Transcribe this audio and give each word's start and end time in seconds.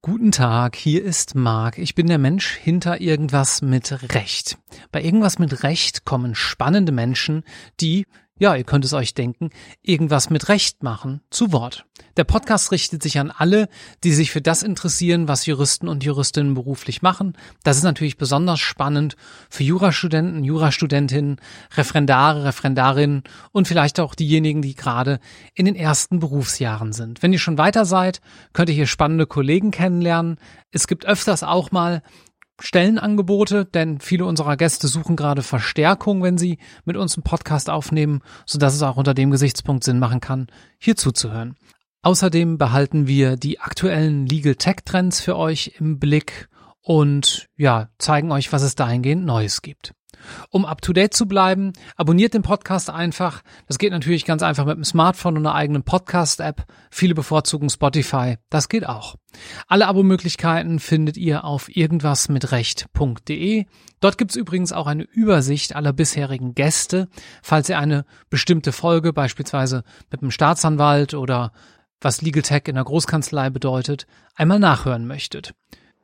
Guten 0.00 0.30
Tag, 0.30 0.76
hier 0.76 1.02
ist 1.02 1.34
Marc. 1.34 1.78
Ich 1.78 1.96
bin 1.96 2.06
der 2.06 2.18
Mensch 2.18 2.54
hinter 2.54 3.00
irgendwas 3.00 3.60
mit 3.60 4.14
Recht. 4.14 4.56
Bei 4.92 5.02
irgendwas 5.02 5.40
mit 5.40 5.64
Recht 5.64 6.04
kommen 6.04 6.36
spannende 6.36 6.92
Menschen, 6.92 7.42
die 7.80 8.06
ja, 8.38 8.56
ihr 8.56 8.64
könnt 8.64 8.84
es 8.84 8.92
euch 8.92 9.14
denken, 9.14 9.50
irgendwas 9.82 10.28
mit 10.28 10.48
Recht 10.48 10.82
machen, 10.82 11.22
zu 11.30 11.52
Wort. 11.52 11.86
Der 12.16 12.24
Podcast 12.24 12.72
richtet 12.72 13.02
sich 13.02 13.18
an 13.18 13.30
alle, 13.30 13.68
die 14.04 14.12
sich 14.12 14.30
für 14.30 14.42
das 14.42 14.62
interessieren, 14.62 15.28
was 15.28 15.46
Juristen 15.46 15.88
und 15.88 16.04
Juristinnen 16.04 16.52
beruflich 16.52 17.00
machen. 17.00 17.36
Das 17.64 17.78
ist 17.78 17.84
natürlich 17.84 18.18
besonders 18.18 18.60
spannend 18.60 19.16
für 19.48 19.64
Jurastudenten, 19.64 20.44
Jurastudentinnen, 20.44 21.36
Referendare, 21.74 22.44
Referendarinnen 22.44 23.22
und 23.52 23.66
vielleicht 23.66 23.98
auch 23.98 24.14
diejenigen, 24.14 24.60
die 24.60 24.74
gerade 24.74 25.20
in 25.54 25.64
den 25.64 25.74
ersten 25.76 26.18
Berufsjahren 26.18 26.92
sind. 26.92 27.22
Wenn 27.22 27.32
ihr 27.32 27.38
schon 27.38 27.58
weiter 27.58 27.86
seid, 27.86 28.20
könnt 28.52 28.68
ihr 28.68 28.74
hier 28.74 28.86
spannende 28.86 29.26
Kollegen 29.26 29.70
kennenlernen. 29.70 30.36
Es 30.70 30.86
gibt 30.86 31.06
öfters 31.06 31.42
auch 31.42 31.70
mal 31.70 32.02
Stellenangebote, 32.60 33.64
denn 33.64 34.00
viele 34.00 34.24
unserer 34.24 34.56
Gäste 34.56 34.86
suchen 34.86 35.16
gerade 35.16 35.42
Verstärkung, 35.42 36.22
wenn 36.22 36.38
sie 36.38 36.58
mit 36.84 36.96
uns 36.96 37.16
einen 37.16 37.24
Podcast 37.24 37.70
aufnehmen, 37.70 38.20
sodass 38.46 38.74
es 38.74 38.82
auch 38.82 38.96
unter 38.96 39.14
dem 39.14 39.30
Gesichtspunkt 39.30 39.82
Sinn 39.82 39.98
machen 39.98 40.20
kann, 40.20 40.46
hier 40.78 40.94
zuzuhören. 40.94 41.56
Außerdem 42.02 42.58
behalten 42.58 43.06
wir 43.06 43.36
die 43.36 43.60
aktuellen 43.60 44.26
Legal 44.26 44.56
Tech 44.56 44.78
Trends 44.84 45.20
für 45.20 45.36
euch 45.36 45.74
im 45.78 46.00
Blick 46.00 46.48
und 46.80 47.48
ja, 47.56 47.90
zeigen 47.98 48.32
euch, 48.32 48.52
was 48.52 48.62
es 48.62 48.74
dahingehend 48.74 49.24
Neues 49.24 49.62
gibt. 49.62 49.94
Um 50.50 50.64
up 50.64 50.82
to 50.82 50.92
date 50.92 51.14
zu 51.14 51.26
bleiben, 51.26 51.72
abonniert 51.96 52.34
den 52.34 52.42
Podcast 52.42 52.90
einfach. 52.90 53.42
Das 53.66 53.78
geht 53.78 53.92
natürlich 53.92 54.24
ganz 54.24 54.42
einfach 54.42 54.64
mit 54.66 54.76
dem 54.76 54.84
Smartphone 54.84 55.36
und 55.36 55.46
einer 55.46 55.54
eigenen 55.54 55.82
Podcast-App. 55.82 56.64
Viele 56.90 57.14
bevorzugen 57.14 57.70
Spotify. 57.70 58.36
Das 58.50 58.68
geht 58.68 58.86
auch. 58.86 59.16
Alle 59.66 59.86
Abo-Möglichkeiten 59.88 60.78
findet 60.78 61.16
ihr 61.16 61.44
auf 61.44 61.74
irgendwasmitrecht.de. 61.74 63.64
Dort 64.00 64.18
gibt's 64.18 64.36
übrigens 64.36 64.72
auch 64.72 64.86
eine 64.86 65.04
Übersicht 65.04 65.74
aller 65.74 65.92
bisherigen 65.92 66.54
Gäste, 66.54 67.08
falls 67.42 67.68
ihr 67.68 67.78
eine 67.78 68.04
bestimmte 68.30 68.72
Folge 68.72 69.12
beispielsweise 69.12 69.84
mit 70.10 70.22
einem 70.22 70.30
Staatsanwalt 70.30 71.14
oder 71.14 71.52
was 72.04 72.22
Legal 72.22 72.42
Tech 72.42 72.62
in 72.66 72.74
der 72.74 72.84
Großkanzlei 72.84 73.50
bedeutet, 73.50 74.06
einmal 74.34 74.58
nachhören 74.58 75.06
möchtet. 75.06 75.54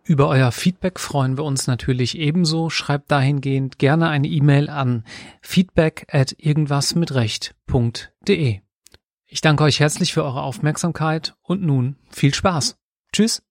Über 0.05 0.29
euer 0.29 0.53
Feedback 0.53 0.99
freuen 0.99 1.37
wir 1.37 1.45
uns 1.45 1.67
natürlich 1.67 2.17
ebenso. 2.17 2.71
Schreibt 2.71 3.11
dahingehend 3.11 3.79
gerne 3.79 4.09
eine 4.09 4.27
E-Mail 4.27 4.71
an 4.71 5.05
feedback 5.43 6.07
at 6.11 6.35
irgendwasmitrecht.de. 6.39 8.61
Ich 9.27 9.43
danke 9.43 9.65
euch 9.65 9.81
herzlich 9.81 10.15
für 10.15 10.25
eure 10.25 10.41
Aufmerksamkeit 10.41 11.35
und 11.43 11.63
nun 11.63 11.97
viel 12.09 12.33
Spaß. 12.33 12.79
Tschüss. 13.13 13.43